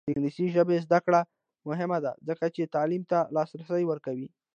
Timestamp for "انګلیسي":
0.13-0.45